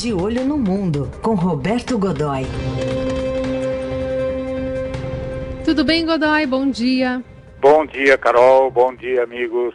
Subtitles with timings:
[0.00, 2.44] De Olho no Mundo, com Roberto Godoy.
[5.62, 6.46] Tudo bem, Godoy?
[6.46, 7.22] Bom dia.
[7.60, 8.70] Bom dia, Carol.
[8.70, 9.74] Bom dia, amigos.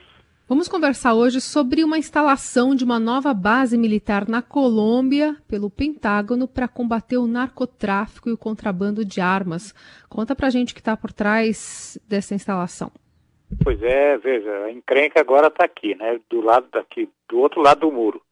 [0.50, 6.47] Vamos conversar hoje sobre uma instalação de uma nova base militar na Colômbia pelo Pentágono
[6.47, 9.76] para combater o narcotráfico e o contrabando de armas.
[10.10, 12.92] Conta pra gente o que está por trás dessa instalação.
[13.63, 16.20] Pois é, veja, a encrenca agora está aqui, né?
[16.27, 18.26] Do lado daqui, do outro lado do muro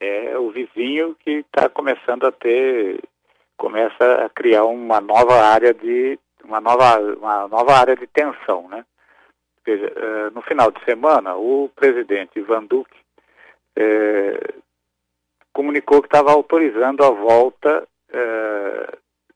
[0.00, 3.00] é o vizinho que está começando a ter,
[3.56, 8.84] começa a criar uma nova área de uma nova, uma nova área de tensão, né?
[9.64, 12.96] Veja, uh, no final de semana, o presidente Ivan Duque
[13.78, 14.62] uh,
[15.52, 17.86] comunicou que estava autorizando a volta,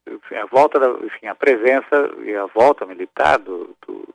[0.09, 4.09] enfim, a volta, da, enfim, a presença e a volta militar do, do,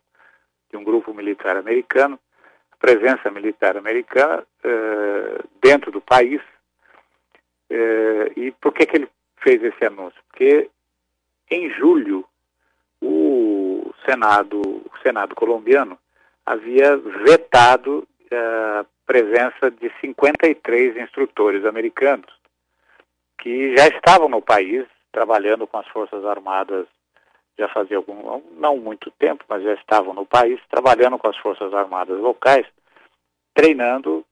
[0.71, 2.19] de um grupo militar americano
[2.79, 6.41] presença militar americana uh, dentro do país.
[7.69, 9.09] Uh, e por que, que ele
[9.43, 10.19] fez esse anúncio?
[10.29, 10.69] Porque
[11.51, 12.25] em julho
[13.01, 15.97] o Senado, o Senado colombiano
[16.45, 22.31] havia vetado a presença de 53 instrutores americanos
[23.39, 26.85] que já estavam no país trabalhando com as Forças Armadas
[27.59, 31.73] já fazia algum, não muito tempo, mas já estavam no país, trabalhando com as Forças
[31.73, 32.65] Armadas locais,
[33.53, 34.25] treinando,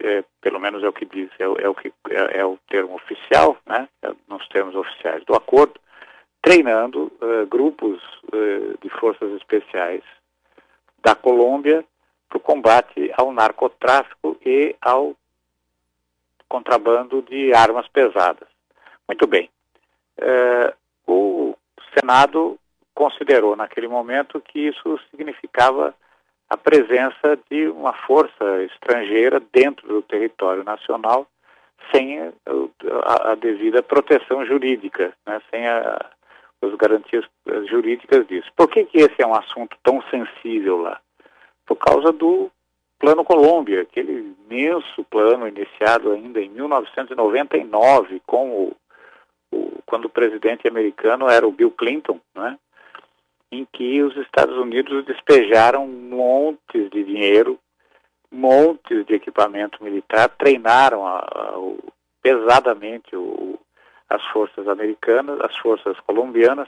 [0.00, 2.94] é, pelo menos é o que diz, é, é o, que, é, é, o termo
[2.94, 5.78] oficial, né, é, nos termos oficiais do acordo,
[6.40, 10.02] treinando uh, grupos uh, de forças especiais
[10.98, 11.84] da Colômbia
[12.28, 15.14] para o combate ao narcotráfico e ao
[16.48, 18.48] contrabando de armas pesadas.
[19.08, 19.48] Muito bem.
[21.06, 21.54] O
[21.94, 22.58] Senado
[22.94, 25.94] considerou naquele momento que isso significava
[26.48, 31.26] a presença de uma força estrangeira dentro do território nacional
[31.90, 36.10] sem a, a devida proteção jurídica, né, sem a,
[36.62, 37.24] as garantias
[37.68, 38.50] jurídicas disso.
[38.56, 41.00] Por que, que esse é um assunto tão sensível lá?
[41.66, 42.50] Por causa do
[42.98, 48.76] Plano Colômbia, aquele imenso plano iniciado ainda em 1999 com o,
[49.50, 52.56] o quando o presidente americano era o Bill Clinton, né?
[53.52, 57.60] Em que os Estados Unidos despejaram montes de dinheiro,
[58.30, 61.54] montes de equipamento militar, treinaram a, a,
[62.22, 63.60] pesadamente o,
[64.08, 66.66] as forças americanas, as forças colombianas,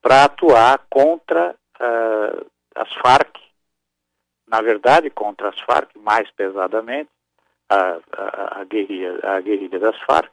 [0.00, 2.46] para atuar contra uh,
[2.76, 3.36] as Farc,
[4.46, 7.10] na verdade contra as Farc mais pesadamente,
[7.68, 10.30] a, a, a, guerrilha, a guerrilha das Farc,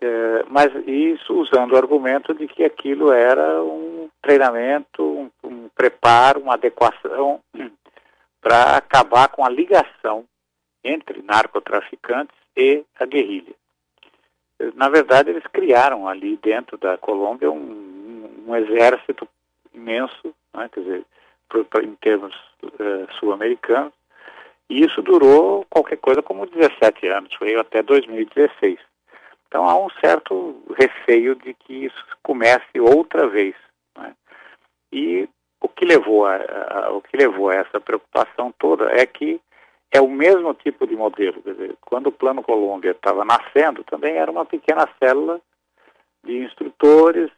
[0.00, 6.40] é, mas isso usando o argumento de que aquilo era um treinamento, um, um preparo,
[6.40, 7.40] uma adequação
[8.40, 10.24] para acabar com a ligação
[10.84, 13.54] entre narcotraficantes e a guerrilha.
[14.74, 19.28] Na verdade, eles criaram ali dentro da Colômbia um, um exército
[19.74, 21.04] imenso, né, quer dizer,
[21.48, 23.92] por, por, em termos uh, sul-americanos,
[24.68, 28.78] e isso durou qualquer coisa como 17 anos, foi até 2016.
[29.48, 33.54] Então há um certo receio de que isso comece outra vez.
[33.96, 34.14] Né?
[34.92, 35.28] E
[35.60, 39.40] o que, levou a, a, o que levou a essa preocupação toda é que
[39.90, 41.42] é o mesmo tipo de modelo.
[41.44, 45.40] Dizer, quando o Plano Colômbia estava nascendo, também era uma pequena célula
[46.22, 47.30] de instrutores,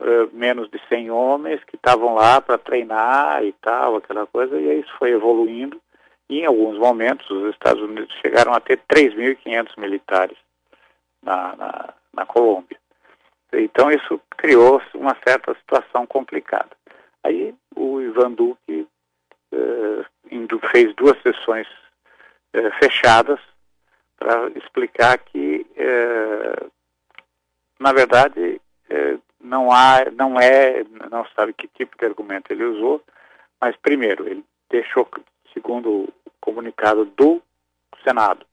[0.00, 4.80] uh, menos de 100 homens, que estavam lá para treinar e tal, aquela coisa, e
[4.80, 5.80] isso foi evoluindo.
[6.30, 10.38] E em alguns momentos os Estados Unidos chegaram a ter 3.500 militares
[11.28, 12.78] na, na, na Colômbia.
[13.52, 16.70] Então isso criou uma certa situação complicada.
[17.22, 18.88] Aí o Ivan Duque
[19.52, 20.04] eh,
[20.72, 21.66] fez duas sessões
[22.52, 23.40] eh, fechadas
[24.18, 26.66] para explicar que, eh,
[27.78, 28.60] na verdade,
[29.40, 33.02] não há, não é, não sabe que tipo de argumento ele usou,
[33.60, 35.08] mas primeiro ele deixou,
[35.54, 37.40] segundo o comunicado do
[38.02, 38.44] Senado,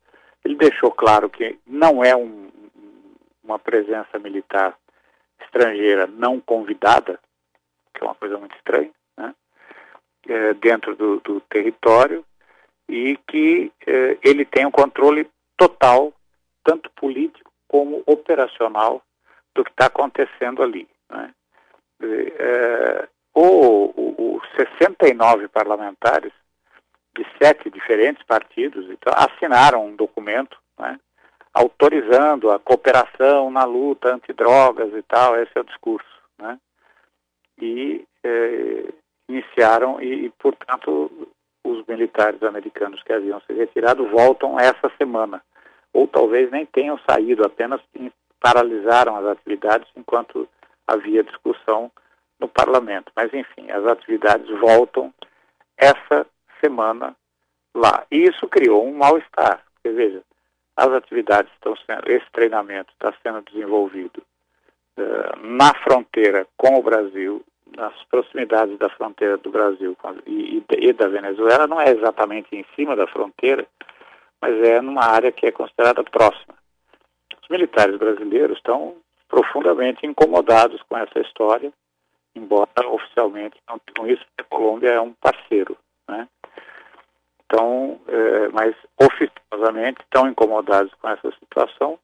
[0.44, 2.52] ele deixou claro que não é um
[3.46, 4.76] uma presença militar
[5.42, 7.20] estrangeira não convidada,
[7.94, 9.34] que é uma coisa muito estranha, né?
[10.28, 12.26] é, dentro do, do, território,
[12.90, 16.14] e que é, ele tem um controle total,
[16.64, 19.02] tanto político como operacional,
[19.54, 20.88] do que está acontecendo ali.
[21.10, 21.34] Né?
[22.02, 26.34] É, o, o, os 69 parlamentares
[27.16, 31.00] de sete diferentes partidos então, assinaram um documento né,
[31.56, 36.06] autorizando a cooperação na luta antidrogas e tal, esse é o discurso,
[36.38, 36.60] né?
[37.62, 38.94] E eh,
[39.30, 41.30] iniciaram e, e, portanto,
[41.64, 45.42] os militares americanos que haviam se retirado voltam essa semana.
[45.94, 47.80] ou talvez nem tenham saído, apenas
[48.42, 50.48] paralisaram as atividades enquanto
[50.86, 51.90] havia discussão
[52.38, 53.14] no parlamento.
[53.16, 55.14] Mas, enfim, as atividades voltam
[55.78, 56.28] essa
[56.62, 57.16] semana
[57.74, 58.06] lá.
[58.12, 59.64] E isso criou um mal-estar.
[59.74, 60.22] Porque, veja,
[60.78, 64.22] as atividades estão sendo, esse treinamento está sendo desenvolvido
[65.00, 67.44] uh, na fronteira com o Brasil,
[67.76, 72.96] nas proximidades da fronteira do Brasil e, e, da Venezuela, não é exatamente em cima
[72.96, 73.66] da fronteira,
[74.42, 76.56] mas é numa área que é considerada próxima.
[77.42, 78.96] Os militares brasileiros estão
[79.28, 81.72] profundamente incomodados com essa história,
[82.36, 85.78] embora oficialmente não digam isso, a Colômbia é um parceiro,
[86.08, 86.28] né?
[87.46, 88.76] Então, é, mas
[89.66, 91.98] oficiosamente estão incomodados com essa situação.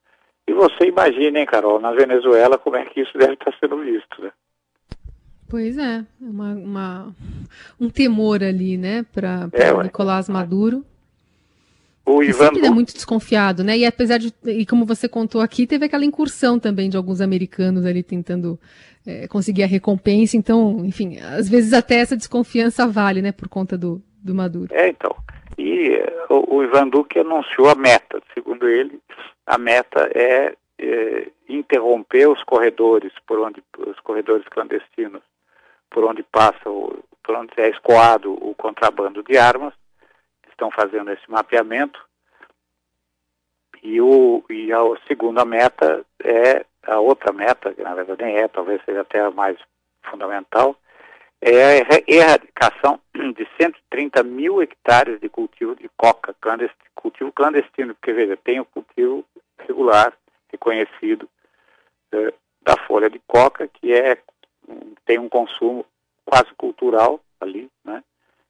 [0.47, 4.21] E você imagina, hein, Carol, na Venezuela, como é que isso deve estar sendo visto,
[4.21, 4.31] né?
[5.49, 7.15] Pois é, uma, uma
[7.79, 10.85] um temor ali, né, para é, Nicolás Maduro.
[12.05, 13.77] O Ivan é muito desconfiado, né?
[13.77, 17.85] E apesar de, e como você contou aqui, teve aquela incursão também de alguns americanos
[17.85, 18.59] ali tentando
[19.05, 20.35] é, conseguir a recompensa.
[20.35, 24.73] Então, enfim, às vezes até essa desconfiança vale, né, por conta do, do Maduro.
[24.73, 25.15] É, então.
[25.61, 28.21] E o, Ivan Duque anunciou a meta.
[28.33, 28.99] Segundo ele,
[29.45, 35.21] a meta é, é interromper os corredores por onde os corredores clandestinos
[35.91, 39.73] por onde passa o, por onde é escoado o contrabando de armas.
[40.49, 42.03] Estão fazendo esse mapeamento.
[43.83, 48.47] E, o, e a segunda meta é a outra meta, que na verdade nem é,
[48.47, 49.57] talvez seja até a mais
[50.03, 50.75] fundamental,
[51.41, 58.13] é a erradicação de 130 mil hectares de cultivo de coca, clandestino, cultivo clandestino, porque
[58.13, 59.25] veja, tem o cultivo
[59.57, 60.13] regular,
[60.51, 61.27] reconhecido,
[62.11, 64.17] eh, da folha de coca, que é,
[65.05, 65.85] tem um consumo
[66.23, 68.03] quase cultural ali, né?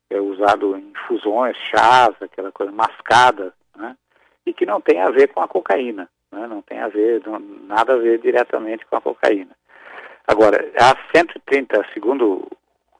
[0.10, 3.96] É usado em fusões, chás, aquela coisa mascada, né?
[4.46, 6.48] E que não tem a ver com a cocaína, né?
[6.48, 9.56] Não tem a ver, não, nada a ver diretamente com a cocaína.
[10.28, 12.46] Agora, a 130, segundo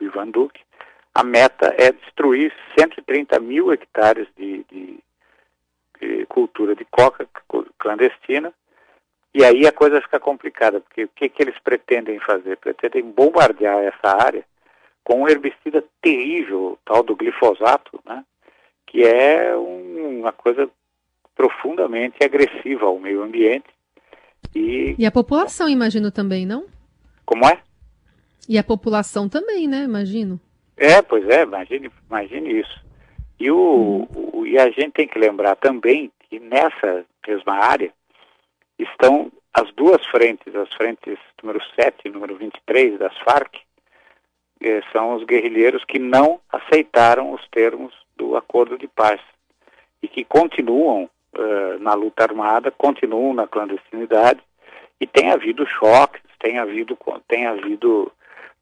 [0.02, 0.62] Ivan Duque,
[1.14, 5.00] a meta é destruir 130 mil hectares de, de,
[6.00, 7.28] de cultura de coca
[7.78, 8.54] clandestina,
[9.34, 12.58] e aí a coisa fica complicada, porque o que, que eles pretendem fazer?
[12.58, 14.44] Pretendem bombardear essa área
[15.04, 18.24] com um herbicida terrível, tal do glifosato, né?
[18.86, 20.70] que é um, uma coisa
[21.34, 23.68] profundamente agressiva ao meio ambiente.
[24.54, 26.66] E, e a população, imagino também, não?
[27.26, 27.62] Como é?
[28.48, 29.84] E a população também, né?
[29.84, 30.40] Imagino.
[30.78, 32.82] É, pois é, imagine, imagine isso.
[33.40, 37.92] E, o, o, e a gente tem que lembrar também que nessa mesma área
[38.78, 43.58] estão as duas frentes, as frentes número 7 e número 23 das Farc,
[44.62, 49.20] eh, são os guerrilheiros que não aceitaram os termos do acordo de paz
[50.02, 54.40] e que continuam uh, na luta armada, continuam na clandestinidade
[55.00, 56.98] e tem havido choques, tem havido,
[57.28, 58.12] tem havido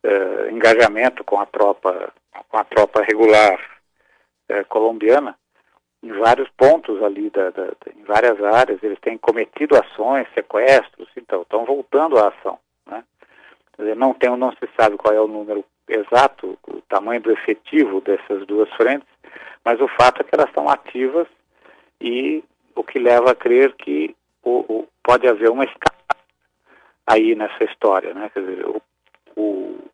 [0.05, 2.11] uh, engajamento com a tropa,
[2.47, 3.59] com a tropa regular
[4.49, 5.35] uh, colombiana
[6.01, 11.41] em vários pontos ali, da, da, em várias áreas, eles têm cometido ações, sequestros, então
[11.41, 12.57] estão voltando à ação.
[12.85, 13.03] Né?
[13.77, 17.99] Dizer, não, tem, não se sabe qual é o número exato, o tamanho do efetivo
[18.01, 19.07] dessas duas frentes,
[19.65, 21.27] mas o fato é que elas estão ativas
[21.99, 22.43] e
[22.75, 25.99] o que leva a crer que o, o, pode haver uma escala
[27.05, 28.29] aí nessa história, né?
[28.33, 28.81] Quer dizer, o,
[29.35, 29.88] o,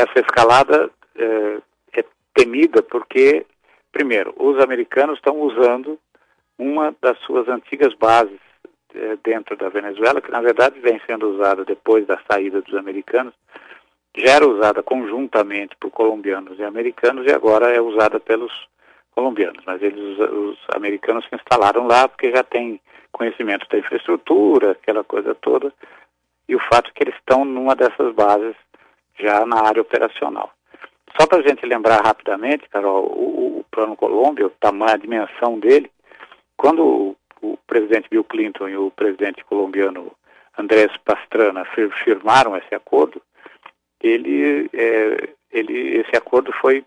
[0.00, 1.58] essa escalada é,
[2.00, 2.04] é
[2.34, 3.46] temida porque,
[3.92, 5.98] primeiro, os americanos estão usando
[6.58, 8.38] uma das suas antigas bases
[8.94, 13.32] é, dentro da Venezuela, que na verdade vem sendo usada depois da saída dos americanos,
[14.16, 18.52] já era usada conjuntamente por colombianos e americanos e agora é usada pelos
[19.12, 19.62] colombianos.
[19.64, 22.80] Mas eles, os americanos se instalaram lá porque já têm
[23.12, 25.72] conhecimento da infraestrutura, aquela coisa toda,
[26.48, 28.56] e o fato é que eles estão numa dessas bases
[29.20, 30.50] já na área operacional.
[31.18, 35.58] Só para a gente lembrar rapidamente, Carol, o, o Plano Colômbia, o tamanho, a dimensão
[35.58, 35.90] dele,
[36.56, 40.12] quando o, o presidente Bill Clinton e o presidente colombiano
[40.56, 41.64] Andrés Pastrana
[42.04, 43.20] firmaram esse acordo,
[44.00, 46.84] ele, é, ele, esse acordo foi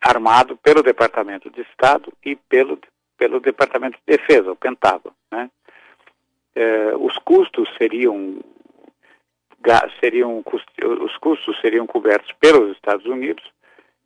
[0.00, 2.78] armado pelo Departamento de Estado e pelo,
[3.16, 5.14] pelo Departamento de Defesa, o Pentágono.
[5.30, 5.50] Né?
[6.54, 8.40] É, os custos seriam
[10.00, 10.42] seriam
[11.00, 13.44] os custos seriam cobertos pelos Estados Unidos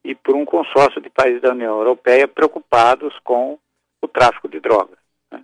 [0.04, 3.58] e por um consórcio de países da União Europeia preocupados com
[4.00, 4.96] o tráfico de drogas.
[5.30, 5.42] Né?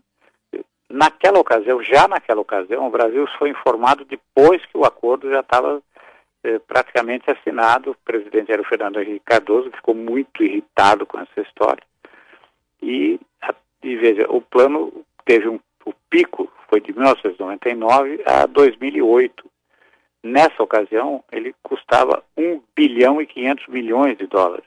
[0.88, 5.82] Naquela ocasião, já naquela ocasião, o Brasil foi informado depois que o acordo já estava
[6.44, 7.90] eh, praticamente assinado.
[7.90, 11.82] O presidente era o Fernando Henrique Cardoso, que ficou muito irritado com essa história.
[12.80, 13.18] E,
[13.82, 15.58] e veja, o plano teve um,
[16.12, 19.44] pico foi de 1999 a 2008.
[20.22, 24.66] Nessa ocasião, ele custava 1 bilhão e 500 milhões de dólares.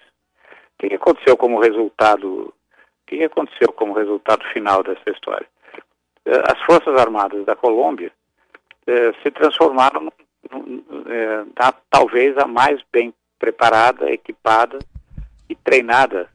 [0.74, 2.27] O que aconteceu como resultado?
[2.47, 2.53] O
[3.07, 5.47] que aconteceu como resultado final dessa história?
[6.25, 8.12] Eh, as Forças Armadas da Colômbia
[8.88, 10.12] eh, se transformaram
[10.51, 14.79] eh, na, talvez a mais bem preparada, equipada
[15.47, 16.29] e treinada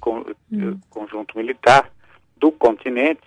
[0.00, 0.78] com, hum.
[0.88, 1.90] conjunto militar
[2.36, 3.22] do continente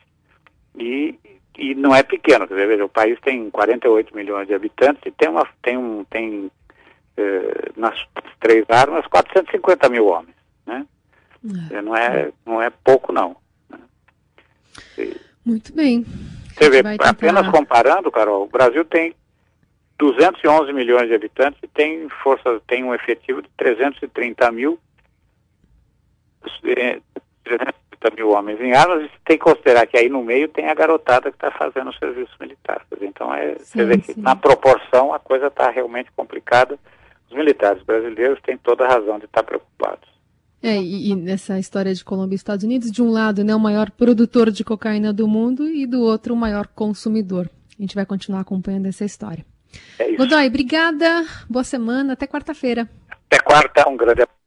[0.75, 1.19] e,
[1.59, 2.47] e não é pequeno.
[2.47, 6.49] Quer dizer, o país tem 48 milhões de habitantes e tem, uma, tem, um, tem
[7.75, 7.95] nas
[8.39, 10.35] três armas 450 mil homens.
[10.65, 10.85] Né?
[11.71, 11.81] É.
[11.81, 13.35] Não, é, não é pouco, não.
[13.69, 13.79] Né?
[15.45, 16.05] Muito bem.
[16.53, 17.09] Você vê, tentar...
[17.09, 19.15] apenas comparando, Carol, o Brasil tem
[19.97, 24.79] 211 milhões de habitantes e tem força, tem um efetivo de 330 mil,
[26.61, 30.69] 330 é, mil homens em armas, e tem que considerar que aí no meio tem
[30.69, 32.85] a garotada que está fazendo o serviço militar.
[33.01, 36.77] Então, é, sim, você vê que na proporção a coisa está realmente complicada.
[37.29, 40.07] Os militares brasileiros têm toda a razão de estar preocupados.
[40.61, 43.59] É, e, e, nessa história de Colômbia e Estados Unidos, de um lado, né, o
[43.59, 47.49] maior produtor de cocaína do mundo e do outro, o maior consumidor.
[47.77, 49.45] A gente vai continuar acompanhando essa história.
[49.97, 50.17] É isso.
[50.17, 51.25] Godoy, obrigada.
[51.49, 52.13] Boa semana.
[52.13, 52.89] Até quarta-feira.
[53.09, 53.87] Até quarta.
[53.87, 54.38] Um grande abraço.